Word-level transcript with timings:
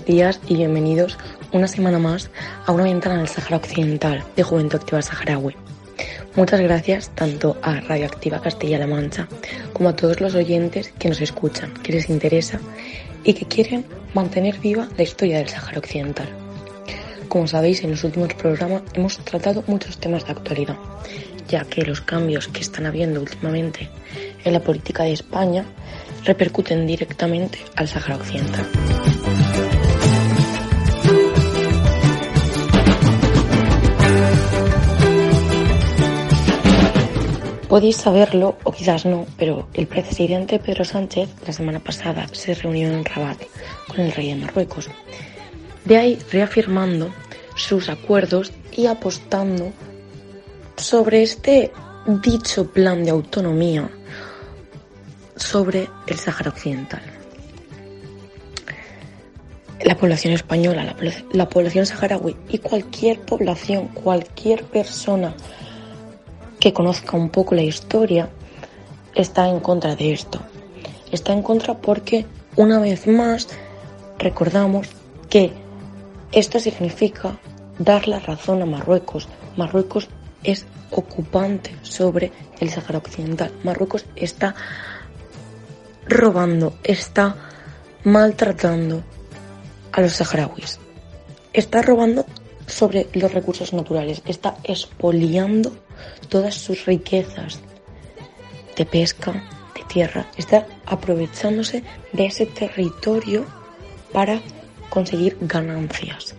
Buenos 0.00 0.16
días 0.16 0.40
y 0.48 0.56
bienvenidos 0.56 1.18
una 1.52 1.68
semana 1.68 1.98
más 1.98 2.30
a 2.64 2.72
una 2.72 2.84
ventana 2.84 3.18
del 3.18 3.28
Sahara 3.28 3.58
Occidental 3.58 4.24
de 4.34 4.42
Juventud 4.42 4.76
Activa 4.76 5.02
Saharaui. 5.02 5.54
Muchas 6.36 6.58
gracias 6.62 7.10
tanto 7.14 7.58
a 7.60 7.80
Radioactiva 7.80 8.40
Castilla-La 8.40 8.86
Mancha 8.86 9.28
como 9.74 9.90
a 9.90 9.96
todos 9.96 10.22
los 10.22 10.34
oyentes 10.34 10.90
que 10.98 11.10
nos 11.10 11.20
escuchan, 11.20 11.74
que 11.82 11.92
les 11.92 12.08
interesa 12.08 12.58
y 13.24 13.34
que 13.34 13.44
quieren 13.44 13.84
mantener 14.14 14.58
viva 14.58 14.88
la 14.96 15.02
historia 15.02 15.36
del 15.36 15.50
Sahara 15.50 15.78
Occidental. 15.78 16.28
Como 17.28 17.46
sabéis, 17.46 17.84
en 17.84 17.90
los 17.90 18.02
últimos 18.02 18.32
programas 18.32 18.82
hemos 18.94 19.18
tratado 19.18 19.62
muchos 19.66 19.98
temas 19.98 20.24
de 20.24 20.32
actualidad, 20.32 20.76
ya 21.46 21.64
que 21.64 21.84
los 21.84 22.00
cambios 22.00 22.48
que 22.48 22.62
están 22.62 22.86
habiendo 22.86 23.20
últimamente 23.20 23.90
en 24.44 24.54
la 24.54 24.60
política 24.60 25.02
de 25.02 25.12
España 25.12 25.66
repercuten 26.24 26.86
directamente 26.86 27.58
al 27.76 27.86
Sahara 27.86 28.16
Occidental. 28.16 28.66
Podéis 37.70 37.98
saberlo, 37.98 38.58
o 38.64 38.72
quizás 38.72 39.06
no, 39.06 39.26
pero 39.38 39.68
el 39.74 39.86
presidente 39.86 40.58
Pedro 40.58 40.84
Sánchez 40.84 41.28
la 41.46 41.52
semana 41.52 41.78
pasada 41.78 42.26
se 42.32 42.52
reunió 42.52 42.88
en 42.88 43.04
Rabat 43.04 43.38
con 43.86 44.00
el 44.00 44.10
rey 44.10 44.30
de 44.30 44.34
Marruecos. 44.34 44.90
De 45.84 45.96
ahí 45.96 46.18
reafirmando 46.32 47.14
sus 47.54 47.88
acuerdos 47.88 48.50
y 48.72 48.86
apostando 48.86 49.70
sobre 50.76 51.22
este 51.22 51.70
dicho 52.24 52.72
plan 52.72 53.04
de 53.04 53.10
autonomía 53.10 53.88
sobre 55.36 55.88
el 56.08 56.18
Sáhara 56.18 56.50
Occidental. 56.50 57.02
La 59.84 59.96
población 59.96 60.34
española, 60.34 60.82
la, 60.84 60.96
la, 61.32 61.48
población 61.48 61.86
saharaui 61.86 62.36
y 62.48 62.58
cualquier 62.58 63.20
población, 63.20 63.86
cualquier 63.94 64.64
persona 64.64 65.36
que 66.60 66.72
conozca 66.72 67.16
un 67.16 67.30
poco 67.30 67.54
la 67.54 67.62
historia 67.62 68.28
está 69.14 69.48
en 69.48 69.60
contra 69.60 69.96
de 69.96 70.12
esto. 70.12 70.40
Está 71.10 71.32
en 71.32 71.42
contra 71.42 71.78
porque, 71.78 72.26
una 72.56 72.78
vez 72.78 73.06
más, 73.06 73.48
recordamos 74.18 74.88
que 75.28 75.52
esto 76.32 76.60
significa 76.60 77.38
dar 77.78 78.06
la 78.06 78.20
razón 78.20 78.62
a 78.62 78.66
Marruecos. 78.66 79.28
Marruecos 79.56 80.08
es 80.44 80.66
ocupante 80.90 81.74
sobre 81.82 82.30
el 82.60 82.70
Sahara 82.70 82.98
Occidental. 82.98 83.52
Marruecos 83.64 84.04
está 84.14 84.54
robando, 86.06 86.74
está 86.84 87.36
maltratando 88.04 89.02
a 89.92 90.00
los 90.00 90.12
saharauis. 90.12 90.78
Está 91.52 91.82
robando 91.82 92.26
sobre 92.70 93.08
los 93.12 93.32
recursos 93.32 93.72
naturales, 93.72 94.22
está 94.26 94.56
expoliando 94.64 95.72
todas 96.28 96.54
sus 96.54 96.86
riquezas 96.86 97.60
de 98.76 98.86
pesca, 98.86 99.32
de 99.74 99.82
tierra, 99.84 100.26
está 100.36 100.66
aprovechándose 100.86 101.82
de 102.12 102.26
ese 102.26 102.46
territorio 102.46 103.44
para 104.12 104.40
conseguir 104.88 105.36
ganancias. 105.40 106.34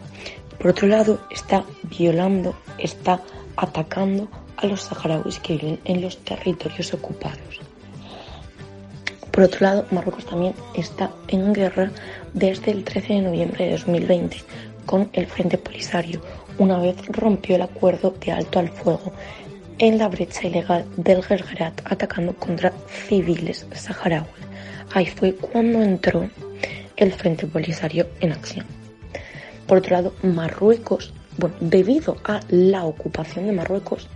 Por 0.57 0.71
otro 0.71 0.87
lado, 0.87 1.19
está 1.29 1.63
violando, 1.83 2.55
está 2.77 3.21
atacando 3.57 4.27
a 4.57 4.67
los 4.67 4.83
saharauis 4.83 5.39
que 5.39 5.57
viven 5.57 5.79
en 5.85 6.01
los 6.01 6.17
territorios 6.23 6.93
ocupados. 6.93 7.59
Por 9.31 9.45
otro 9.45 9.59
lado, 9.61 9.85
Marruecos 9.91 10.25
también 10.25 10.53
está 10.75 11.09
en 11.29 11.53
guerra 11.53 11.91
desde 12.33 12.71
el 12.71 12.83
13 12.83 13.13
de 13.13 13.21
noviembre 13.21 13.65
de 13.65 13.71
2020 13.71 14.37
con 14.85 15.09
el 15.13 15.27
Frente 15.27 15.57
Polisario, 15.57 16.21
una 16.57 16.79
vez 16.79 16.95
rompió 17.07 17.55
el 17.55 17.61
acuerdo 17.61 18.13
de 18.23 18.31
alto 18.31 18.59
al 18.59 18.69
fuego 18.69 19.11
en 19.79 19.97
la 19.97 20.07
brecha 20.07 20.47
ilegal 20.47 20.85
del 20.95 21.23
Gergerat 21.23 21.81
atacando 21.85 22.33
contra 22.33 22.71
civiles 23.07 23.65
saharauis. 23.73 24.29
Ahí 24.93 25.07
fue 25.07 25.33
cuando 25.33 25.81
entró 25.81 26.29
el 26.97 27.11
Frente 27.13 27.47
Polisario 27.47 28.07
en 28.19 28.31
acción. 28.31 28.65
Por 29.67 29.79
otro 29.79 29.95
lado, 29.95 30.13
Marruecos, 30.21 31.13
bueno, 31.37 31.55
debido 31.61 32.17
a 32.25 32.41
la 32.49 32.83
ocupación 32.83 33.47
de 33.47 33.53
Marruecos, 33.53 34.07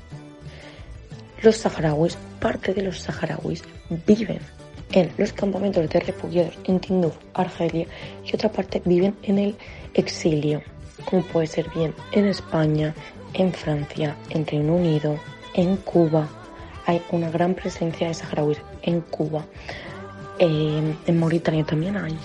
los 1.41 1.57
saharauis, 1.57 2.17
parte 2.39 2.73
de 2.73 2.81
los 2.81 2.99
saharauis, 2.99 3.63
viven 4.05 4.39
en 4.95 5.11
los 5.17 5.33
campamentos 5.33 5.87
de 5.89 5.99
refugiados 5.99 6.57
en 6.63 6.79
Tindouf, 6.79 7.15
Argelia, 7.33 7.85
y 8.23 8.33
otra 8.33 8.49
parte 8.49 8.81
viven 8.85 9.13
en 9.23 9.37
el 9.37 9.55
exilio, 9.93 10.61
como 11.03 11.21
puede 11.21 11.47
ser 11.47 11.69
bien 11.75 11.93
en 12.13 12.25
España, 12.25 12.95
en 13.33 13.51
Francia, 13.53 14.15
en 14.29 14.47
Reino 14.47 14.75
Unido, 14.75 15.19
en 15.53 15.75
Cuba. 15.77 16.27
Hay 16.85 17.01
una 17.11 17.29
gran 17.29 17.53
presencia 17.53 18.07
de 18.07 18.13
saharauis 18.13 18.57
en 18.81 19.01
Cuba. 19.01 19.45
en 20.37 21.19
Mauritania 21.19 21.63
también 21.63 21.95
hay. 21.95 22.17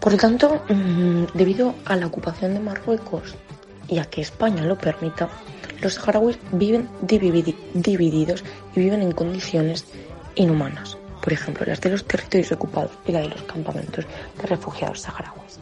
Por 0.00 0.12
lo 0.12 0.18
tanto, 0.18 0.60
mm, 0.68 1.26
debido 1.34 1.74
a 1.84 1.94
la 1.94 2.06
ocupación 2.06 2.54
de 2.54 2.60
Marruecos 2.60 3.36
y 3.86 3.98
a 3.98 4.04
que 4.06 4.22
España 4.22 4.64
lo 4.64 4.76
permita, 4.76 5.28
los 5.80 5.94
saharauis 5.94 6.36
viven 6.50 6.88
divididos 7.02 8.44
y 8.74 8.80
viven 8.80 9.02
en 9.02 9.12
condiciones 9.12 9.86
inhumanas 10.34 10.98
por 11.26 11.32
ejemplo, 11.32 11.66
las 11.66 11.80
de 11.80 11.90
los 11.90 12.04
territorios 12.04 12.52
ocupados 12.52 12.92
y 13.04 13.10
la 13.10 13.18
de 13.18 13.30
los 13.30 13.42
campamentos 13.42 14.06
de 14.40 14.46
refugiados 14.46 15.00
saharauis. 15.00 15.58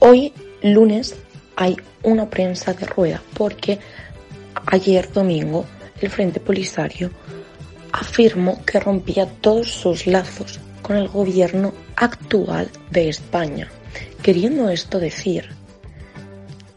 Hoy, 0.00 0.34
lunes, 0.60 1.16
hay 1.56 1.74
una 2.02 2.28
prensa 2.28 2.74
de 2.74 2.84
rueda 2.84 3.22
porque 3.32 3.78
ayer 4.66 5.10
domingo 5.10 5.64
el 6.02 6.10
Frente 6.10 6.38
Polisario 6.38 7.12
afirmó 7.92 8.62
que 8.66 8.78
rompía 8.78 9.24
todos 9.24 9.70
sus 9.70 10.06
lazos 10.06 10.60
con 10.82 10.96
el 10.96 11.08
gobierno 11.08 11.72
actual 11.96 12.70
de 12.90 13.08
España, 13.08 13.68
queriendo 14.22 14.68
esto 14.68 14.98
decir, 14.98 15.48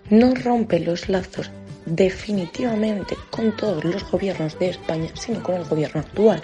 no 0.09 0.33
rompe 0.33 0.79
los 0.79 1.09
lazos 1.09 1.51
definitivamente 1.85 3.17
con 3.29 3.55
todos 3.55 3.83
los 3.83 4.09
gobiernos 4.09 4.57
de 4.59 4.69
España, 4.69 5.09
sino 5.13 5.41
con 5.43 5.55
el 5.55 5.65
gobierno 5.65 6.01
actual. 6.01 6.43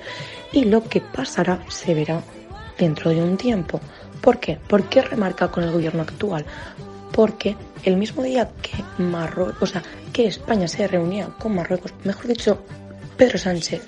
Y 0.51 0.65
lo 0.65 0.83
que 0.83 1.01
pasará 1.01 1.63
se 1.69 1.93
verá 1.93 2.21
dentro 2.77 3.11
de 3.11 3.21
un 3.21 3.37
tiempo. 3.37 3.79
¿Por 4.21 4.39
qué? 4.39 4.57
¿Por 4.67 4.89
qué 4.89 5.01
remarca 5.01 5.49
con 5.49 5.63
el 5.63 5.71
gobierno 5.71 6.01
actual? 6.01 6.45
Porque 7.11 7.55
el 7.83 7.97
mismo 7.97 8.23
día 8.23 8.49
que 8.61 8.83
Marruecos, 9.01 9.61
o 9.61 9.65
sea, 9.65 9.83
que 10.13 10.27
España 10.27 10.67
se 10.67 10.87
reunía 10.87 11.27
con 11.39 11.55
Marruecos, 11.55 11.93
mejor 12.03 12.27
dicho, 12.27 12.63
Pedro 13.17 13.37
Sánchez 13.37 13.81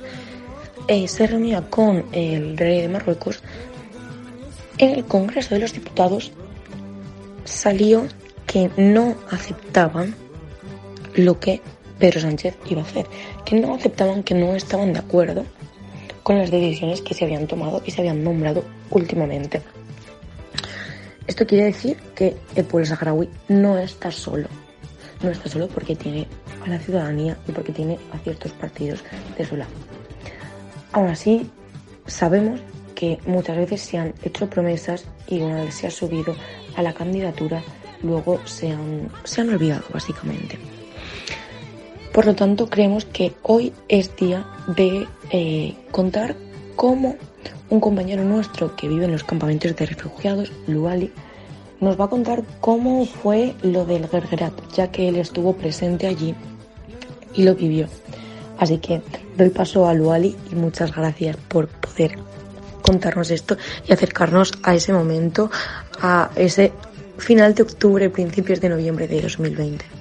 eh, 0.87 1.07
se 1.07 1.27
reunía 1.27 1.61
con 1.61 2.05
el 2.11 2.57
rey 2.57 2.81
de 2.81 2.89
Marruecos, 2.89 3.41
en 4.77 4.91
el 4.91 5.05
Congreso 5.05 5.53
de 5.53 5.61
los 5.61 5.73
Diputados 5.73 6.31
salió 7.45 8.07
que 8.47 8.69
no 8.77 9.15
aceptaban 9.29 10.15
lo 11.15 11.39
que 11.39 11.61
Pedro 11.99 12.21
Sánchez 12.21 12.57
iba 12.69 12.81
a 12.81 12.85
hacer, 12.85 13.05
que 13.45 13.59
no 13.59 13.75
aceptaban, 13.75 14.23
que 14.23 14.33
no 14.33 14.55
estaban 14.55 14.93
de 14.93 14.99
acuerdo 14.99 15.45
con 16.23 16.37
las 16.37 16.51
decisiones 16.51 17.01
que 17.01 17.13
se 17.13 17.25
habían 17.25 17.47
tomado 17.47 17.81
y 17.85 17.91
se 17.91 18.01
habían 18.01 18.23
nombrado 18.23 18.63
últimamente. 18.89 19.61
Esto 21.27 21.45
quiere 21.45 21.65
decir 21.65 21.97
que 22.15 22.35
el 22.55 22.65
pueblo 22.65 22.85
saharaui 22.85 23.29
no 23.47 23.77
está 23.77 24.11
solo, 24.11 24.47
no 25.21 25.29
está 25.29 25.49
solo 25.49 25.67
porque 25.67 25.95
tiene 25.95 26.27
a 26.65 26.69
la 26.69 26.79
ciudadanía 26.79 27.37
y 27.47 27.51
porque 27.51 27.71
tiene 27.71 27.99
a 28.11 28.17
ciertos 28.19 28.51
partidos 28.53 29.03
de 29.37 29.45
su 29.45 29.55
lado. 29.55 29.71
Aún 30.91 31.07
así, 31.07 31.49
sabemos 32.05 32.59
que 32.95 33.19
muchas 33.25 33.57
veces 33.57 33.81
se 33.81 33.97
han 33.97 34.13
hecho 34.23 34.49
promesas 34.49 35.05
y 35.27 35.41
una 35.41 35.63
vez 35.63 35.75
se 35.75 35.87
ha 35.87 35.91
subido 35.91 36.35
a 36.75 36.81
la 36.81 36.93
candidatura, 36.93 37.63
luego 38.03 38.39
se 38.45 38.71
han, 38.71 39.09
se 39.23 39.41
han 39.41 39.49
olvidado 39.49 39.83
básicamente. 39.93 40.59
Por 42.11 42.25
lo 42.25 42.35
tanto, 42.35 42.67
creemos 42.67 43.05
que 43.05 43.33
hoy 43.41 43.73
es 43.87 44.15
día 44.17 44.45
de 44.75 45.07
eh, 45.29 45.75
contar 45.91 46.35
cómo 46.75 47.15
un 47.69 47.79
compañero 47.79 48.25
nuestro 48.25 48.75
que 48.75 48.89
vive 48.89 49.05
en 49.05 49.13
los 49.13 49.23
campamentos 49.23 49.73
de 49.77 49.85
refugiados, 49.85 50.51
Luali, 50.67 51.13
nos 51.79 51.99
va 51.99 52.05
a 52.05 52.09
contar 52.09 52.43
cómo 52.59 53.05
fue 53.05 53.55
lo 53.63 53.85
del 53.85 54.09
Gergerat, 54.09 54.53
ya 54.73 54.91
que 54.91 55.07
él 55.07 55.15
estuvo 55.15 55.53
presente 55.53 56.05
allí 56.05 56.35
y 57.33 57.43
lo 57.43 57.55
vivió. 57.55 57.87
Así 58.59 58.77
que 58.79 59.01
doy 59.37 59.49
paso 59.49 59.87
a 59.87 59.93
Luali 59.93 60.35
y 60.51 60.55
muchas 60.55 60.93
gracias 60.93 61.37
por 61.37 61.69
poder 61.69 62.17
contarnos 62.81 63.31
esto 63.31 63.55
y 63.87 63.93
acercarnos 63.93 64.51
a 64.63 64.75
ese 64.75 64.91
momento, 64.91 65.49
a 66.01 66.29
ese 66.35 66.73
final 67.17 67.55
de 67.55 67.63
octubre, 67.63 68.09
principios 68.09 68.59
de 68.59 68.67
noviembre 68.67 69.07
de 69.07 69.21
2020 69.21 70.00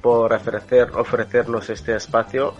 por 0.00 0.32
ofrecer, 0.32 0.90
ofrecernos 0.94 1.70
este 1.70 1.96
espacio 1.96 2.54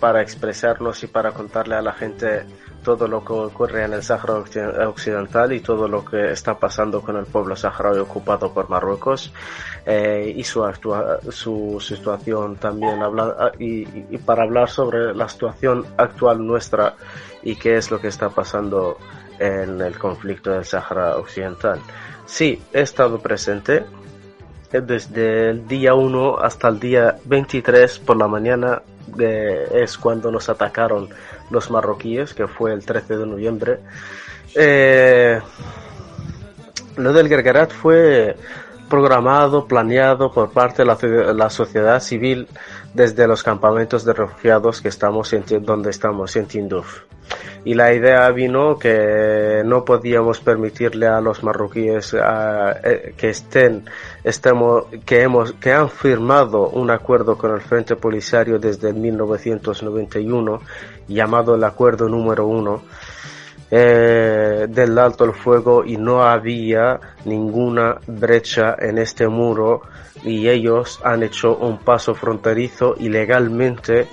para 0.00 0.20
expresarnos 0.22 1.02
y 1.02 1.06
para 1.06 1.32
contarle 1.32 1.74
a 1.74 1.82
la 1.82 1.92
gente 1.92 2.44
todo 2.84 3.08
lo 3.08 3.24
que 3.24 3.32
ocurre 3.32 3.84
en 3.84 3.94
el 3.94 4.02
Sáhara 4.02 4.34
Occidental 4.88 5.52
y 5.52 5.60
todo 5.60 5.88
lo 5.88 6.04
que 6.04 6.30
está 6.30 6.54
pasando 6.54 7.00
con 7.00 7.16
el 7.16 7.24
pueblo 7.24 7.56
saharaui 7.56 7.98
ocupado 7.98 8.52
por 8.52 8.68
Marruecos 8.68 9.32
eh, 9.84 10.32
y 10.36 10.44
su, 10.44 10.62
su 11.30 11.80
situación 11.80 12.56
también 12.56 13.02
habla, 13.02 13.52
y, 13.58 14.14
y 14.14 14.18
para 14.18 14.44
hablar 14.44 14.68
sobre 14.70 15.14
la 15.14 15.28
situación 15.28 15.84
actual 15.96 16.46
nuestra 16.46 16.94
y 17.42 17.56
qué 17.56 17.76
es 17.76 17.90
lo 17.90 18.00
que 18.00 18.08
está 18.08 18.28
pasando 18.28 18.98
en 19.38 19.80
el 19.80 19.98
conflicto 19.98 20.52
del 20.52 20.64
Sáhara 20.64 21.16
Occidental. 21.16 21.80
Sí, 22.24 22.62
he 22.72 22.82
estado 22.82 23.18
presente 23.18 23.84
desde 24.72 25.50
el 25.50 25.66
día 25.68 25.94
1 25.94 26.38
hasta 26.38 26.68
el 26.68 26.80
día 26.80 27.16
23 27.24 27.98
por 28.00 28.16
la 28.16 28.28
mañana 28.28 28.82
eh, 29.18 29.68
es 29.72 29.96
cuando 29.96 30.30
nos 30.30 30.48
atacaron 30.48 31.08
los 31.50 31.70
marroquíes, 31.70 32.34
que 32.34 32.46
fue 32.46 32.72
el 32.72 32.84
13 32.84 33.16
de 33.16 33.26
noviembre. 33.26 33.78
Eh, 34.54 35.40
lo 36.96 37.12
del 37.12 37.28
Gergerat 37.28 37.72
fue 37.72 38.36
programado, 38.88 39.66
planeado 39.66 40.32
por 40.32 40.50
parte 40.50 40.82
de 40.82 41.34
la, 41.34 41.50
sociedad 41.50 42.00
civil 42.00 42.48
desde 42.94 43.26
los 43.26 43.42
campamentos 43.42 44.04
de 44.04 44.12
refugiados 44.12 44.80
que 44.80 44.88
estamos 44.88 45.32
en, 45.32 45.44
donde 45.64 45.90
estamos 45.90 46.36
en 46.36 46.46
Tinduf 46.46 47.02
y 47.66 47.74
la 47.74 47.92
idea 47.92 48.30
vino 48.30 48.78
que 48.78 49.62
no 49.64 49.84
podíamos 49.84 50.38
permitirle 50.38 51.08
a 51.08 51.20
los 51.20 51.42
marroquíes 51.42 52.14
eh, 52.14 53.12
que 53.16 53.30
estén 53.30 53.84
estemos 54.22 54.84
que 55.04 55.22
hemos 55.22 55.52
que 55.54 55.72
han 55.72 55.90
firmado 55.90 56.68
un 56.68 56.92
acuerdo 56.92 57.36
con 57.36 57.52
el 57.52 57.60
Frente 57.60 57.96
Polisario 57.96 58.60
desde 58.60 58.92
1991 58.92 60.60
llamado 61.08 61.56
el 61.56 61.64
acuerdo 61.64 62.08
número 62.08 62.46
uno 62.46 62.82
eh, 63.68 64.66
del 64.68 64.96
alto 64.96 65.24
el 65.24 65.32
fuego 65.32 65.84
y 65.84 65.96
no 65.96 66.22
había 66.22 67.00
ninguna 67.24 67.98
brecha 68.06 68.76
en 68.78 68.98
este 68.98 69.26
muro 69.26 69.82
y 70.22 70.48
ellos 70.48 71.00
han 71.02 71.24
hecho 71.24 71.56
un 71.56 71.78
paso 71.78 72.14
fronterizo 72.14 72.94
ilegalmente 72.96 74.06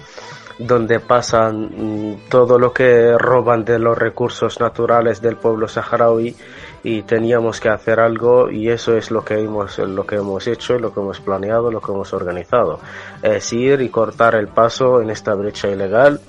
donde 0.59 0.99
pasan 0.99 2.11
mm, 2.11 2.29
todo 2.29 2.59
lo 2.59 2.73
que 2.73 3.17
roban 3.17 3.65
de 3.65 3.79
los 3.79 3.97
recursos 3.97 4.59
naturales 4.59 5.21
del 5.21 5.37
pueblo 5.37 5.67
saharaui 5.67 6.35
y 6.83 7.03
teníamos 7.03 7.59
que 7.59 7.69
hacer 7.69 7.99
algo 7.99 8.49
y 8.49 8.69
eso 8.69 8.95
es 8.97 9.09
lo 9.09 9.23
que 9.23 9.39
hemos 9.39 9.77
lo 9.79 10.05
que 10.05 10.15
hemos 10.15 10.47
hecho 10.47 10.77
lo 10.77 10.93
que 10.93 10.99
hemos 10.99 11.21
planeado 11.21 11.71
lo 11.71 11.81
que 11.81 11.91
hemos 11.91 12.13
organizado. 12.13 12.79
Es 13.21 13.51
ir 13.53 13.81
y 13.81 13.89
cortar 13.89 14.35
el 14.35 14.47
paso 14.47 15.01
en 15.01 15.09
esta 15.09 15.33
brecha 15.33 15.69
ilegal 15.69 16.19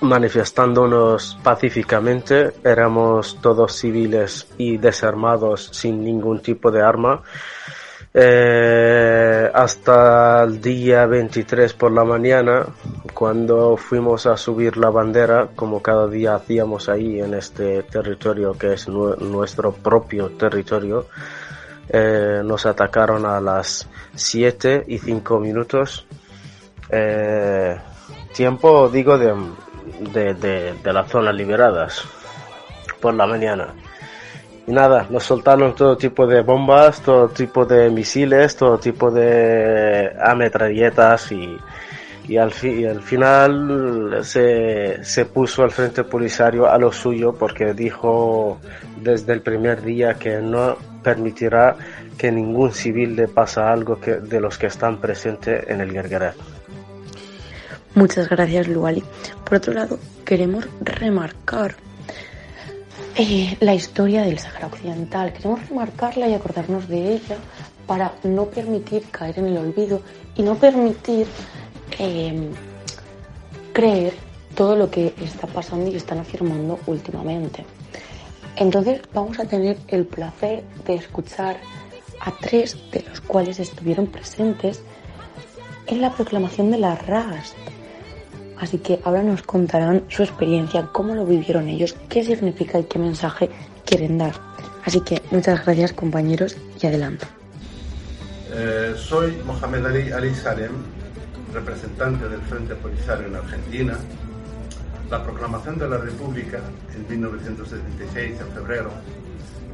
manifestándonos 0.00 1.38
pacíficamente. 1.42 2.52
Éramos 2.62 3.38
todos 3.40 3.76
civiles 3.76 4.46
y 4.58 4.76
desarmados 4.76 5.70
sin 5.72 6.04
ningún 6.04 6.40
tipo 6.40 6.70
de 6.70 6.82
arma 6.82 7.22
eh, 8.16 9.50
hasta 9.52 10.44
el 10.44 10.60
día 10.60 11.04
23 11.04 11.74
por 11.74 11.90
la 11.90 12.04
mañana, 12.04 12.64
cuando 13.12 13.76
fuimos 13.76 14.26
a 14.26 14.36
subir 14.36 14.76
la 14.76 14.90
bandera, 14.90 15.48
como 15.56 15.82
cada 15.82 16.06
día 16.06 16.36
hacíamos 16.36 16.88
ahí 16.88 17.20
en 17.20 17.34
este 17.34 17.82
territorio 17.82 18.52
que 18.52 18.74
es 18.74 18.88
nuestro 18.88 19.72
propio 19.72 20.30
territorio, 20.30 21.08
eh, 21.88 22.40
nos 22.44 22.66
atacaron 22.66 23.26
a 23.26 23.40
las 23.40 23.88
7 24.14 24.84
y 24.86 24.98
5 24.98 25.40
minutos. 25.40 26.06
Eh, 26.88 27.76
tiempo, 28.32 28.88
digo, 28.88 29.18
de, 29.18 29.34
de, 30.12 30.34
de, 30.34 30.74
de 30.74 30.92
las 30.92 31.10
zonas 31.10 31.34
liberadas 31.34 32.04
por 33.00 33.12
la 33.14 33.26
mañana. 33.26 33.74
Y 34.66 34.72
nada, 34.72 35.06
nos 35.10 35.24
soltaron 35.24 35.74
todo 35.74 35.96
tipo 35.96 36.26
de 36.26 36.40
bombas, 36.40 37.00
todo 37.02 37.28
tipo 37.28 37.66
de 37.66 37.90
misiles, 37.90 38.56
todo 38.56 38.78
tipo 38.78 39.10
de 39.10 40.10
ametralletas 40.22 41.32
y, 41.32 41.58
y 42.26 42.36
al, 42.38 42.52
y 42.62 42.86
al 42.86 43.02
final 43.02 44.20
se, 44.22 45.04
se 45.04 45.26
puso 45.26 45.62
al 45.62 45.70
frente 45.70 46.04
polisario 46.04 46.70
a 46.70 46.78
lo 46.78 46.90
suyo 46.92 47.34
porque 47.34 47.74
dijo 47.74 48.58
desde 49.02 49.34
el 49.34 49.42
primer 49.42 49.82
día 49.82 50.14
que 50.14 50.38
no 50.38 50.76
permitirá 51.02 51.76
que 52.16 52.32
ningún 52.32 52.72
civil 52.72 53.14
le 53.16 53.28
pasa 53.28 53.70
algo 53.70 54.00
que, 54.00 54.12
de 54.14 54.40
los 54.40 54.56
que 54.56 54.66
están 54.68 54.98
presentes 54.98 55.68
en 55.68 55.82
el 55.82 55.92
Guergueret. 55.92 56.34
Muchas 57.94 58.28
gracias, 58.28 58.66
Luali. 58.66 59.04
Por 59.44 59.58
otro 59.58 59.74
lado, 59.74 59.98
queremos 60.24 60.66
remarcar 60.80 61.74
eh, 63.16 63.56
la 63.60 63.74
historia 63.74 64.22
del 64.22 64.38
Sahara 64.38 64.66
Occidental. 64.66 65.32
Queremos 65.32 65.68
remarcarla 65.68 66.28
y 66.28 66.34
acordarnos 66.34 66.88
de 66.88 67.14
ella 67.14 67.36
para 67.86 68.12
no 68.24 68.46
permitir 68.46 69.04
caer 69.10 69.38
en 69.38 69.46
el 69.46 69.58
olvido 69.58 70.00
y 70.36 70.42
no 70.42 70.56
permitir 70.56 71.26
em, 71.98 72.50
creer 73.72 74.14
todo 74.54 74.76
lo 74.76 74.90
que 74.90 75.14
está 75.20 75.46
pasando 75.46 75.90
y 75.90 75.96
están 75.96 76.18
afirmando 76.18 76.78
últimamente. 76.86 77.64
Entonces 78.56 79.00
vamos 79.12 79.38
a 79.38 79.44
tener 79.44 79.78
el 79.88 80.06
placer 80.06 80.64
de 80.86 80.94
escuchar 80.94 81.56
a 82.20 82.32
tres 82.32 82.76
de 82.90 83.02
los 83.02 83.20
cuales 83.20 83.60
estuvieron 83.60 84.06
presentes 84.06 84.82
en 85.86 86.00
la 86.00 86.10
proclamación 86.10 86.70
de 86.70 86.78
la 86.78 86.94
RAST 86.94 87.54
Así 88.58 88.78
que 88.78 89.00
ahora 89.04 89.22
nos 89.22 89.42
contarán 89.42 90.04
su 90.08 90.22
experiencia, 90.22 90.88
cómo 90.92 91.14
lo 91.14 91.26
vivieron 91.26 91.68
ellos, 91.68 91.96
qué 92.08 92.24
significa 92.24 92.78
y 92.78 92.84
qué 92.84 92.98
mensaje 92.98 93.50
quieren 93.84 94.18
dar. 94.18 94.34
Así 94.84 95.00
que 95.00 95.20
muchas 95.30 95.64
gracias 95.64 95.92
compañeros 95.92 96.56
y 96.80 96.86
adelante. 96.86 97.26
Eh, 98.52 98.94
soy 98.96 99.36
Mohamed 99.44 99.86
Ali 99.86 100.12
Ali 100.12 100.34
Salem, 100.34 100.72
representante 101.52 102.28
del 102.28 102.40
Frente 102.42 102.74
Polisario 102.76 103.26
en 103.26 103.36
Argentina. 103.36 103.98
La 105.10 105.22
proclamación 105.22 105.78
de 105.78 105.88
la 105.88 105.98
República 105.98 106.60
en 106.94 107.08
1976, 107.08 108.40
en 108.40 108.52
febrero, 108.52 108.90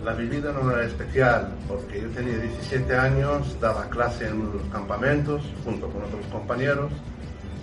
la 0.04 0.14
viví 0.14 0.40
de 0.40 0.48
una 0.48 0.60
manera 0.60 0.86
especial 0.86 1.52
porque 1.68 2.00
yo 2.00 2.08
tenía 2.08 2.38
17 2.38 2.96
años, 2.96 3.60
daba 3.60 3.88
clase 3.90 4.28
en 4.28 4.52
los 4.52 4.62
campamentos 4.72 5.42
junto 5.64 5.88
con 5.88 6.02
otros 6.04 6.24
compañeros 6.32 6.90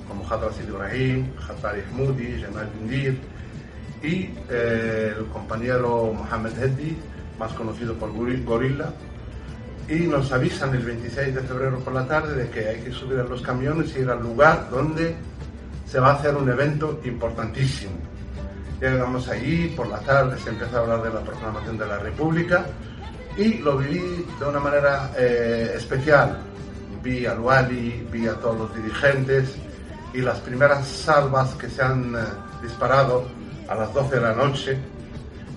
como 0.07 0.23
Sid 0.51 0.67
Ibrahim, 0.67 1.27
Hatari 1.47 1.81
Hmoudi, 1.91 2.41
Jamal 2.41 2.69
Bindir 2.77 3.19
y 4.03 4.29
eh, 4.49 5.15
el 5.17 5.25
compañero 5.27 6.13
Mohamed 6.13 6.57
Heddi, 6.57 6.97
más 7.39 7.53
conocido 7.53 7.95
por 7.95 8.11
Gorilla, 8.11 8.93
y 9.89 9.99
nos 10.07 10.31
avisan 10.31 10.75
el 10.75 10.83
26 10.83 11.35
de 11.35 11.41
febrero 11.41 11.79
por 11.79 11.93
la 11.93 12.05
tarde 12.05 12.35
de 12.35 12.49
que 12.49 12.67
hay 12.67 12.81
que 12.81 12.91
subir 12.91 13.19
a 13.19 13.23
los 13.23 13.41
camiones 13.41 13.95
y 13.95 13.99
ir 13.99 14.09
al 14.09 14.21
lugar 14.21 14.69
donde 14.69 15.15
se 15.85 15.99
va 15.99 16.11
a 16.11 16.13
hacer 16.15 16.35
un 16.35 16.49
evento 16.49 16.99
importantísimo. 17.05 17.93
Llegamos 18.81 19.27
allí, 19.29 19.73
por 19.75 19.87
la 19.87 19.99
tarde 19.99 20.37
se 20.39 20.49
empieza 20.49 20.77
a 20.77 20.81
hablar 20.81 21.01
de 21.01 21.09
la 21.09 21.21
proclamación 21.21 21.77
de 21.77 21.87
la 21.87 21.97
República 21.99 22.65
y 23.37 23.55
lo 23.59 23.77
viví 23.77 24.25
de 24.39 24.45
una 24.45 24.59
manera 24.59 25.11
eh, 25.17 25.73
especial. 25.75 26.37
Vi 27.01 27.25
al 27.25 27.39
Wali, 27.39 28.07
vi 28.11 28.27
a 28.27 28.33
todos 28.35 28.57
los 28.57 28.75
dirigentes, 28.75 29.55
y 30.17 30.21
las 30.21 30.39
primeras 30.39 30.87
salvas 30.87 31.53
que 31.53 31.69
se 31.69 31.83
han 31.83 32.15
eh, 32.15 32.19
disparado 32.63 33.27
a 33.67 33.75
las 33.75 33.93
12 33.93 34.15
de 34.15 34.21
la 34.21 34.33
noche 34.33 34.75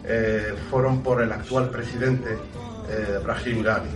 eh, 0.05 0.55
fueron 0.69 1.02
por 1.02 1.23
el 1.23 1.33
actual 1.33 1.71
presidente 1.71 2.37
eh, 2.90 3.19
Brahim 3.25 3.62
Ghali. 3.62 3.88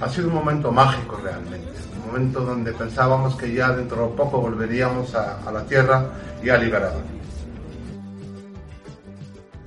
Ha 0.00 0.08
sido 0.08 0.28
un 0.28 0.34
momento 0.34 0.70
mágico 0.70 1.20
realmente, 1.20 1.72
un 1.96 2.06
momento 2.06 2.40
donde 2.42 2.72
pensábamos 2.72 3.34
que 3.34 3.52
ya 3.52 3.72
dentro 3.72 4.06
de 4.06 4.14
poco 4.14 4.40
volveríamos 4.40 5.12
a, 5.16 5.40
a 5.40 5.50
la 5.50 5.64
tierra 5.64 6.06
ya 6.44 6.56
liberada. 6.56 7.00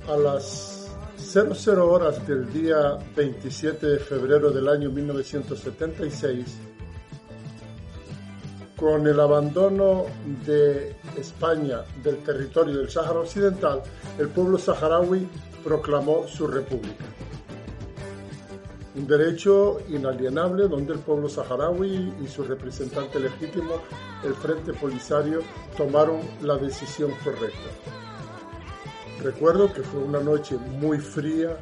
A 0.08 0.16
las 0.16 0.90
00 1.18 1.86
horas 1.86 2.26
del 2.26 2.50
día 2.50 2.96
27 3.14 3.86
de 3.86 3.98
febrero 3.98 4.50
del 4.50 4.68
año 4.68 4.90
1976, 4.90 6.69
con 8.80 9.06
el 9.06 9.20
abandono 9.20 10.06
de 10.46 10.96
España 11.14 11.84
del 12.02 12.16
territorio 12.20 12.78
del 12.78 12.88
Sáhara 12.88 13.20
Occidental, 13.20 13.82
el 14.18 14.28
pueblo 14.30 14.56
saharaui 14.56 15.28
proclamó 15.62 16.26
su 16.26 16.46
república. 16.46 17.04
Un 18.96 19.06
derecho 19.06 19.80
inalienable 19.90 20.66
donde 20.66 20.94
el 20.94 21.00
pueblo 21.00 21.28
saharaui 21.28 22.14
y 22.24 22.26
su 22.26 22.42
representante 22.42 23.20
legítimo, 23.20 23.74
el 24.24 24.32
Frente 24.32 24.72
Polisario, 24.72 25.42
tomaron 25.76 26.20
la 26.40 26.56
decisión 26.56 27.10
correcta. 27.22 27.70
Recuerdo 29.22 29.70
que 29.74 29.82
fue 29.82 30.00
una 30.00 30.20
noche 30.20 30.56
muy 30.56 30.98
fría, 30.98 31.58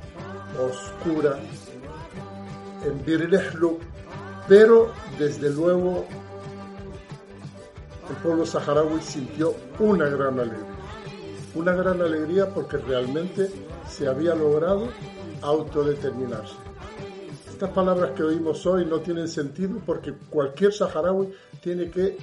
oscura, 0.56 1.36
en 2.86 3.04
Bir 3.04 3.28
pero 4.46 4.92
desde 5.18 5.50
luego 5.50 6.06
el 8.10 8.16
pueblo 8.16 8.46
saharaui 8.46 9.00
sintió 9.00 9.54
una 9.78 10.06
gran 10.06 10.38
alegría, 10.38 10.76
una 11.54 11.74
gran 11.74 12.00
alegría 12.00 12.52
porque 12.52 12.78
realmente 12.78 13.50
se 13.88 14.06
había 14.06 14.34
logrado 14.34 14.88
autodeterminarse. 15.42 16.54
Estas 17.50 17.70
palabras 17.70 18.12
que 18.12 18.22
oímos 18.22 18.64
hoy 18.66 18.86
no 18.86 19.00
tienen 19.00 19.28
sentido 19.28 19.80
porque 19.84 20.14
cualquier 20.30 20.72
saharaui 20.72 21.32
tiene 21.60 21.90
que 21.90 22.16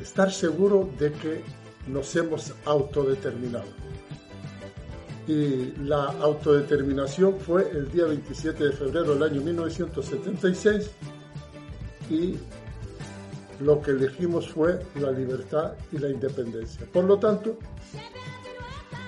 estar 0.00 0.30
seguro 0.32 0.88
de 0.98 1.12
que 1.12 1.42
nos 1.86 2.14
hemos 2.16 2.52
autodeterminado. 2.64 3.66
Y 5.26 5.72
la 5.82 6.04
autodeterminación 6.20 7.38
fue 7.40 7.68
el 7.70 7.90
día 7.90 8.06
27 8.06 8.64
de 8.64 8.72
febrero 8.72 9.14
del 9.14 9.22
año 9.24 9.40
1976 9.40 10.90
y 12.08 12.36
lo 13.60 13.80
que 13.80 13.92
elegimos 13.92 14.48
fue 14.48 14.80
la 14.96 15.10
libertad 15.10 15.72
y 15.92 15.98
la 15.98 16.08
independencia. 16.08 16.86
Por 16.92 17.04
lo 17.04 17.18
tanto, 17.18 17.58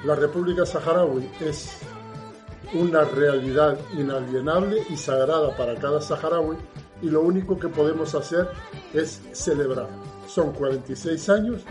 la 0.05 0.15
República 0.15 0.65
Saharaui 0.65 1.29
es 1.41 1.79
una 2.75 3.05
realidad 3.05 3.79
inalienable 3.97 4.83
y 4.91 4.97
sagrada 4.97 5.57
para 5.57 5.75
cada 5.77 6.01
saharaui 6.01 6.57
y 7.01 7.09
lo 7.09 7.23
único 7.23 7.59
que 7.59 7.69
podemos 7.69 8.15
hacer 8.15 8.49
es 8.93 9.23
celebrar. 9.33 9.89
Son 10.27 10.53
46 10.53 11.29
años, 11.31 11.63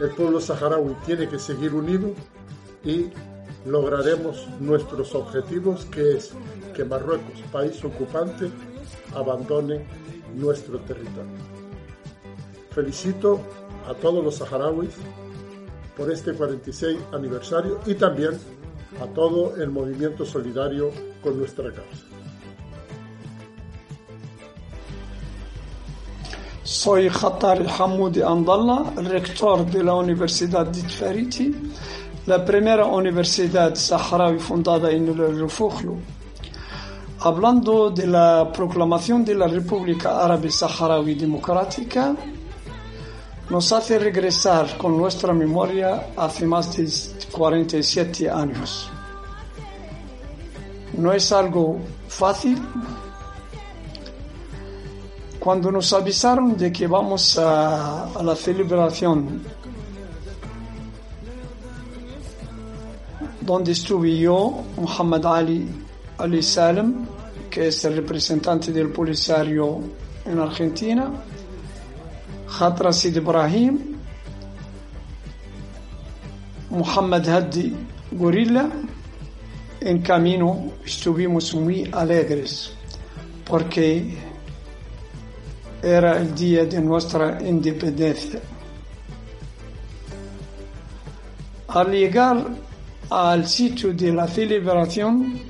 el 0.00 0.10
pueblo 0.10 0.40
saharaui 0.40 0.94
tiene 1.06 1.28
que 1.28 1.38
seguir 1.38 1.74
unido 1.74 2.12
y 2.84 3.10
lograremos 3.66 4.46
nuestros 4.58 5.14
objetivos, 5.14 5.84
que 5.86 6.16
es 6.16 6.32
que 6.74 6.84
Marruecos, 6.84 7.42
país 7.52 7.82
ocupante, 7.84 8.50
abandone 9.14 9.84
nuestro 10.34 10.78
territorio. 10.80 11.59
Felicito 12.70 13.40
a 13.88 13.94
todos 13.94 14.24
los 14.24 14.36
saharauis 14.36 14.94
por 15.96 16.10
este 16.10 16.32
46 16.32 16.98
aniversario 17.12 17.80
y 17.86 17.94
también 17.94 18.38
a 19.00 19.06
todo 19.06 19.56
el 19.56 19.70
movimiento 19.70 20.24
solidario 20.24 20.90
con 21.22 21.38
nuestra 21.38 21.72
causa. 21.72 22.06
Soy 26.62 27.10
Khatar 27.10 27.66
Hamoudi 27.66 28.22
Andallah, 28.22 28.92
rector 29.02 29.66
de 29.66 29.82
la 29.82 29.94
Universidad 29.94 30.66
de 30.66 30.82
Tfariti, 30.82 31.54
la 32.26 32.44
primera 32.44 32.86
universidad 32.86 33.74
saharaui 33.74 34.38
fundada 34.38 34.90
en 34.90 35.08
el 35.08 35.40
refugio. 35.40 35.96
Hablando 37.20 37.90
de 37.90 38.06
la 38.06 38.50
proclamación 38.52 39.24
de 39.24 39.34
la 39.34 39.48
República 39.48 40.24
Árabe 40.24 40.50
Saharaui 40.50 41.14
Democrática, 41.14 42.14
nos 43.50 43.72
hace 43.72 43.98
regresar 43.98 44.78
con 44.78 44.96
nuestra 44.96 45.32
memoria 45.32 46.12
hace 46.16 46.46
más 46.46 46.76
de 46.76 46.88
47 47.32 48.30
años. 48.30 48.88
No 50.96 51.12
es 51.12 51.32
algo 51.32 51.78
fácil. 52.08 52.62
Cuando 55.40 55.72
nos 55.72 55.92
avisaron 55.92 56.56
de 56.56 56.70
que 56.70 56.86
vamos 56.86 57.38
a, 57.38 58.08
la 58.22 58.36
celebración 58.36 59.42
donde 63.40 63.72
estuve 63.72 64.16
yo, 64.16 64.62
Muhammad 64.76 65.26
Ali 65.26 65.68
Ali 66.18 66.42
Salem, 66.42 67.06
que 67.50 67.68
es 67.68 67.84
el 67.84 67.96
representante 67.96 68.70
del 68.70 68.90
Polisario 68.90 69.80
en 70.26 70.38
Argentina, 70.38 71.10
Khatra 72.58 72.92
Sid 72.92 73.16
Ibrahim, 73.16 73.96
Muhammad 76.70 77.28
Hadi 77.28 77.74
Gorilla, 78.12 78.68
en 79.80 80.02
camino 80.02 80.72
estuvimos 80.84 81.54
muy 81.54 81.88
alegres 81.92 82.72
porque 83.44 84.16
era 85.82 86.18
el 86.18 86.34
día 86.34 86.64
de 86.66 86.80
nuestra 86.80 87.40
independencia. 87.40 88.40
Al 91.68 91.90
llegar 91.90 92.46
al 93.10 93.46
sitio 93.46 93.92
de 93.94 94.12
la 94.12 94.26
celebración, 94.26 95.40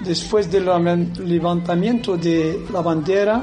después 0.00 0.50
del 0.50 0.66
levantamiento 1.24 2.16
de 2.16 2.66
la 2.72 2.80
bandera 2.82 3.42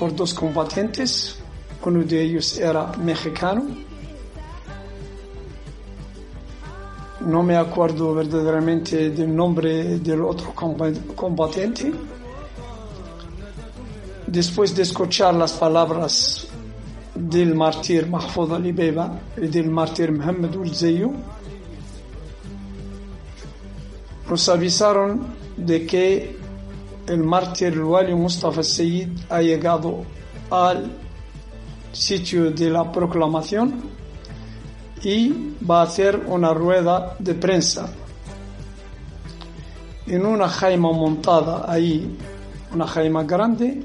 por 0.00 0.16
dos 0.16 0.32
combatientes, 0.32 1.36
uno 1.84 2.02
de 2.04 2.22
ellos 2.22 2.58
era 2.58 2.90
mexicano, 2.96 3.66
no 7.20 7.42
me 7.42 7.54
acuerdo 7.54 8.14
verdaderamente 8.14 9.10
del 9.10 9.36
nombre 9.36 9.98
del 9.98 10.22
otro 10.22 10.54
combatiente. 11.14 11.92
Después 14.26 14.74
de 14.74 14.84
escuchar 14.84 15.34
las 15.34 15.52
palabras 15.52 16.46
del 17.14 17.54
mártir 17.54 18.06
Mahfoud 18.06 18.54
Ali 18.54 18.72
Beba 18.72 19.20
y 19.36 19.48
del 19.48 19.68
mártir 19.68 20.12
Mohamed 20.12 20.54
Ulzeyo, 20.54 21.10
nos 24.30 24.48
avisaron 24.48 25.26
de 25.58 25.84
que 25.84 26.40
el 27.10 27.24
mártir 27.24 27.82
Wali 27.82 28.14
Mustafa 28.14 28.62
Sayyid 28.62 29.08
ha 29.28 29.42
llegado 29.42 30.04
al 30.50 30.90
sitio 31.92 32.50
de 32.50 32.70
la 32.70 32.90
proclamación 32.90 33.82
y 35.02 35.54
va 35.68 35.80
a 35.80 35.84
hacer 35.84 36.24
una 36.26 36.54
rueda 36.54 37.16
de 37.18 37.34
prensa. 37.34 37.92
En 40.06 40.24
una 40.24 40.48
jaima 40.48 40.92
montada 40.92 41.70
ahí, 41.70 42.16
una 42.72 42.86
jaima 42.86 43.24
grande, 43.24 43.82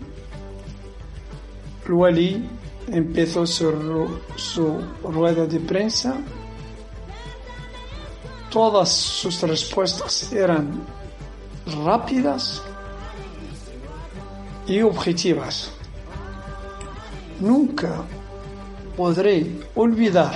Wali 1.90 2.48
empezó 2.92 3.46
su, 3.48 4.20
su 4.36 4.82
rueda 5.04 5.46
de 5.46 5.60
prensa 5.60 6.18
todas 8.56 8.90
sus 8.90 9.42
respuestas 9.42 10.32
eran 10.32 10.82
rápidas 11.84 12.64
y 14.68 14.82
objetivas. 14.82 15.72
Nunca 17.40 18.04
podré 18.96 19.46
olvidar 19.76 20.36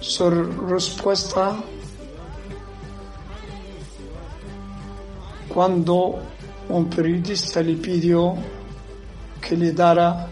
su 0.00 0.30
respuesta 0.30 1.56
cuando 5.52 6.18
un 6.68 6.88
periodista 6.88 7.62
le 7.62 7.74
pidió 7.74 8.34
que 9.40 9.56
le 9.56 9.72
dara 9.72 10.28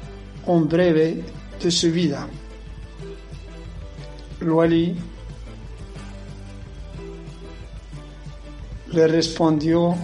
un 0.47 0.69
breve 0.69 1.25
de 1.61 1.71
su 1.71 1.91
vida. 1.91 2.29
Luali 4.41 4.97
le 8.93 9.09
respondió, 9.09 9.95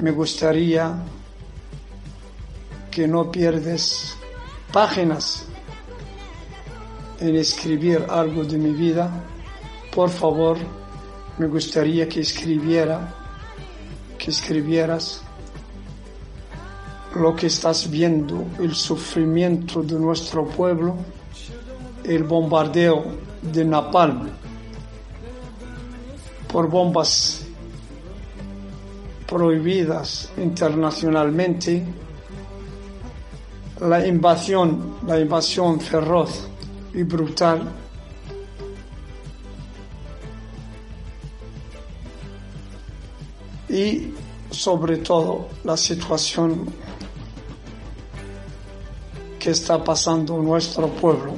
me 0.00 0.10
gustaría 0.10 0.94
que 2.94 3.08
no 3.08 3.30
pierdes 3.32 4.14
páginas 4.72 5.46
en 7.18 7.34
escribir 7.34 8.06
algo 8.08 8.44
de 8.44 8.56
mi 8.56 8.70
vida. 8.70 9.10
Por 9.92 10.10
favor, 10.10 10.56
me 11.38 11.48
gustaría 11.48 12.08
que 12.08 12.20
escribiera, 12.20 13.12
que 14.16 14.30
escribieras 14.30 15.22
lo 17.16 17.34
que 17.34 17.48
estás 17.48 17.90
viendo, 17.90 18.44
el 18.60 18.74
sufrimiento 18.74 19.82
de 19.82 19.98
nuestro 19.98 20.46
pueblo, 20.46 20.96
el 22.04 22.22
bombardeo 22.22 23.04
de 23.42 23.64
Napalm 23.64 24.28
por 26.46 26.70
bombas 26.70 27.44
prohibidas 29.26 30.30
internacionalmente, 30.36 31.84
la 33.80 34.06
invasión, 34.06 34.96
la 35.06 35.18
invasión 35.18 35.80
feroz 35.80 36.48
y 36.92 37.02
brutal 37.02 37.72
y 43.68 44.12
sobre 44.50 44.98
todo 44.98 45.48
la 45.64 45.76
situación 45.76 46.66
que 49.38 49.50
está 49.50 49.82
pasando 49.82 50.38
nuestro 50.38 50.88
pueblo. 50.88 51.34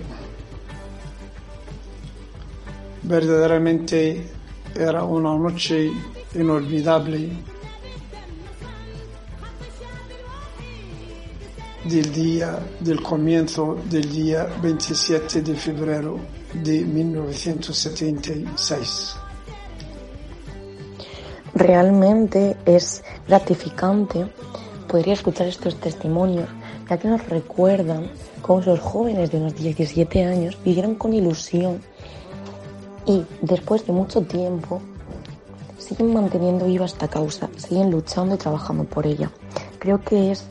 Verdaderamente 3.02 4.30
era 4.74 5.02
una 5.04 5.34
noche 5.34 5.90
inolvidable 6.34 7.30
del 11.88 12.12
día 12.12 12.58
del 12.80 13.00
comienzo 13.02 13.78
del 13.88 14.10
día 14.10 14.48
27 14.60 15.42
de 15.42 15.54
febrero 15.54 16.18
de 16.52 16.84
1976. 16.84 19.16
Realmente 21.54 22.56
es 22.66 23.04
gratificante 23.28 24.26
poder 24.88 25.10
escuchar 25.10 25.46
estos 25.46 25.78
testimonios, 25.80 26.48
ya 26.90 26.98
que 26.98 27.06
nos 27.08 27.24
recuerdan 27.28 28.10
cómo 28.42 28.58
esos 28.60 28.80
jóvenes 28.80 29.30
de 29.30 29.38
unos 29.38 29.54
17 29.54 30.24
años 30.24 30.58
vivieron 30.64 30.96
con 30.96 31.14
ilusión 31.14 31.80
y 33.06 33.24
después 33.42 33.86
de 33.86 33.92
mucho 33.92 34.22
tiempo 34.22 34.82
siguen 35.78 36.12
manteniendo 36.12 36.66
viva 36.66 36.86
esta 36.86 37.08
causa, 37.08 37.48
siguen 37.56 37.90
luchando 37.90 38.34
y 38.34 38.38
trabajando 38.38 38.84
por 38.84 39.06
ella. 39.06 39.30
Creo 39.78 40.02
que 40.02 40.32
es 40.32 40.44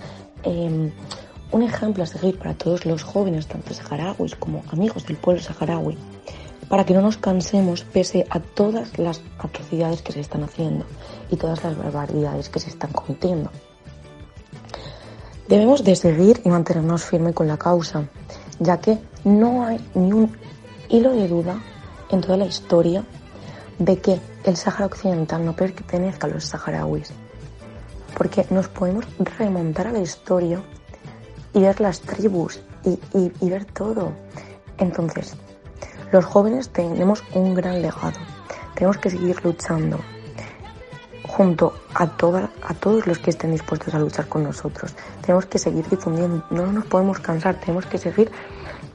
em, 0.43 0.91
un 1.55 1.63
ejemplo 1.63 2.03
a 2.03 2.05
seguir 2.05 2.38
para 2.38 2.53
todos 2.53 2.85
los 2.85 3.01
jóvenes, 3.03 3.47
tanto 3.47 3.74
saharauis 3.74 4.35
como 4.35 4.62
amigos 4.74 5.05
del 5.05 5.15
pueblo 5.15 5.41
saharaui, 5.41 5.97
para 6.67 6.83
que 6.85 6.93
no 6.93 7.01
nos 7.01 7.15
cansemos 7.15 7.85
pese 7.85 8.27
a 8.29 8.41
todas 8.41 9.00
las 9.00 9.21
atrocidades 9.39 10.01
que 10.01 10.12
se 10.12 10.19
están 10.19 10.43
haciendo 10.43 10.85
y 11.31 11.38
todas 11.38 11.63
las 11.63 11.77
barbaridades 11.77 12.50
que 12.50 12.59
se 12.59 12.67
están 12.67 12.91
cometiendo. 12.91 13.51
Debemos 15.47 15.85
de 15.85 15.95
seguir 15.95 16.41
y 16.43 16.50
mantenernos 16.50 17.05
firmes 17.05 17.33
con 17.33 17.47
la 17.47 17.55
causa, 17.55 18.03
ya 18.59 18.81
que 18.81 18.97
no 19.24 19.65
hay 19.65 19.79
ni 19.93 20.12
un 20.12 20.35
hilo 20.89 21.12
de 21.12 21.29
duda 21.29 21.55
en 22.09 22.19
toda 22.19 22.35
la 22.35 22.47
historia 22.47 23.05
de 23.79 23.97
que 24.00 24.19
el 24.43 24.57
Sáhara 24.57 24.88
Occidental 24.88 25.45
no 25.45 25.55
pertenezca 25.55 26.27
a 26.27 26.31
los 26.31 26.43
saharauis. 26.43 27.13
Porque 28.17 28.45
nos 28.50 28.67
podemos 28.67 29.05
remontar 29.39 29.88
a 29.88 29.93
la 29.93 30.00
historia 30.00 30.62
y 31.55 31.62
ver 31.62 31.81
las 31.81 32.01
tribus 32.01 32.59
y, 32.83 33.00
y 33.41 33.50
ver 33.50 33.65
todo. 33.65 34.13
Entonces, 34.77 35.35
los 36.12 36.24
jóvenes 36.24 36.69
tenemos 36.69 37.24
un 37.33 37.55
gran 37.55 37.81
legado. 37.81 38.19
Tenemos 38.75 38.97
que 38.97 39.09
seguir 39.09 39.43
luchando 39.43 40.00
junto 41.35 41.74
a, 41.93 42.07
toda, 42.07 42.50
a 42.62 42.74
todos 42.74 43.07
los 43.07 43.19
que 43.19 43.31
estén 43.31 43.51
dispuestos 43.51 43.93
a 43.93 44.00
luchar 44.00 44.27
con 44.27 44.43
nosotros. 44.43 44.93
Tenemos 45.21 45.45
que 45.45 45.59
seguir 45.59 45.88
difundiendo, 45.89 46.45
no 46.50 46.71
nos 46.71 46.85
podemos 46.85 47.19
cansar, 47.19 47.59
tenemos 47.59 47.85
que 47.85 47.97
seguir, 47.97 48.31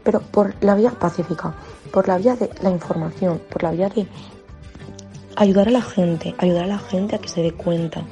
pero 0.03 0.21
por 0.21 0.55
la 0.63 0.75
vía 0.75 0.91
pacífica, 0.91 1.55
por 1.93 2.09
la 2.09 2.19
vía 2.19 2.37
de 2.37 2.51
la 2.63 2.71
información, 2.71 3.41
por 3.51 3.63
la 3.63 3.73
vía 3.73 3.89
de 3.89 4.07
ayudar 5.37 5.69
a 5.69 5.73
la 5.73 5.83
gente, 5.83 6.35
ayudar 6.39 6.65
a 6.65 6.69
la 6.69 6.79
gente 6.79 7.17
a 7.17 7.19
que 7.19 7.29
se 7.29 7.43
dé 7.43 7.53
cuenta, 7.53 8.05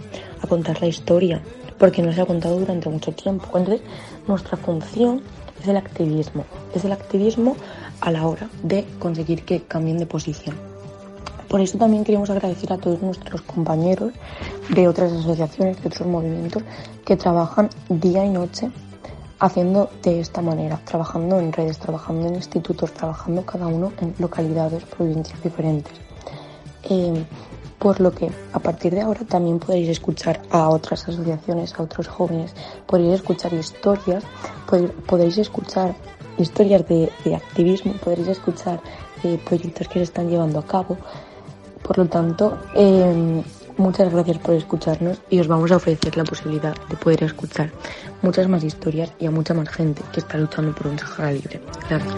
a 0.43 0.47
contar 0.47 0.81
la 0.81 0.89
historia, 0.89 1.41
porque 1.79 2.03
no 2.03 2.13
se 2.13 2.21
ha 2.21 2.27
contado 2.27 2.59
durante 2.59 2.89
mucho 2.89 3.13
tiempo. 3.13 3.47
Entonces, 3.57 3.81
nuestra 4.27 4.57
función 4.57 5.23
es 5.61 5.69
el 5.69 5.77
activismo, 5.77 6.45
es 6.75 6.85
el 6.85 6.93
activismo 6.93 7.57
a 8.01 8.11
la 8.11 8.27
hora 8.27 8.49
de 8.63 8.87
conseguir 8.99 9.45
que 9.45 9.63
cambien 9.63 9.99
de 9.99 10.07
posición. 10.07 10.57
Por 11.49 11.61
eso 11.61 11.79
también 11.79 12.05
queremos 12.05 12.29
agradecer 12.29 12.73
a 12.73 12.79
todos 12.79 13.01
nuestros 13.01 13.41
compañeros 13.43 14.13
de 14.69 14.87
otras 14.87 15.13
asociaciones, 15.13 15.81
de 15.83 15.89
otros 15.89 16.07
movimientos 16.07 16.63
que 17.07 17.17
trabajan 17.17 17.71
día 17.89 18.25
y 18.25 18.29
noche 18.29 18.71
haciendo 19.41 19.89
de 20.03 20.21
esta 20.21 20.43
manera, 20.43 20.79
trabajando 20.85 21.39
en 21.39 21.53
redes, 21.53 21.79
trabajando 21.79 22.29
en 22.29 22.35
institutos, 22.35 22.93
trabajando 22.93 23.47
cada 23.47 23.67
uno 23.67 23.93
en 24.01 24.15
localidades, 24.19 24.85
provincias 24.85 25.43
diferentes. 25.43 25.93
Eh, 26.83 27.25
por 27.79 28.01
lo 28.01 28.13
que 28.13 28.31
a 28.53 28.59
partir 28.59 28.95
de 28.95 29.01
ahora 29.01 29.21
también 29.21 29.59
podréis 29.59 29.89
escuchar 29.89 30.43
a 30.51 30.69
otras 30.69 31.09
asociaciones, 31.09 31.75
a 31.79 31.83
otros 31.83 32.09
jóvenes, 32.09 32.55
podréis 32.87 33.15
escuchar 33.15 33.53
historias, 33.55 34.25
podréis 35.07 35.39
escuchar 35.39 35.95
historias 36.39 36.87
de, 36.89 37.11
activismo, 37.35 37.95
podréis 37.95 38.29
escuchar 38.29 38.81
eh, 39.23 39.39
proyectos 39.45 39.89
que 39.89 40.01
se 40.01 40.05
están 40.05 40.29
llevando 40.29 40.59
a 40.59 40.67
cabo. 40.67 40.97
Por 41.83 41.99
lo 41.99 42.07
tanto, 42.07 42.59
eh, 42.75 43.43
muchas 43.77 44.13
gracias 44.13 44.39
por 44.39 44.55
escucharnos 44.55 45.21
y 45.31 45.39
os 45.39 45.47
vamos 45.47 45.71
a 45.71 45.77
ofrecer 45.77 46.17
la 46.17 46.25
posibilidad 46.25 46.75
de 46.89 46.97
poder 46.97 47.25
escuchar 47.25 47.71
muchas 48.23 48.49
más 48.49 48.65
historias 48.65 49.13
y 49.19 49.27
a 49.27 49.31
mucha 49.31 49.55
más 49.55 49.69
gente 49.69 50.03
que 50.13 50.21
está 50.21 50.37
luchando 50.37 50.75
por 50.75 50.89
un 50.89 50.99
Sahara 50.99 51.33
libre. 51.33 51.61
Gracias. 51.89 52.15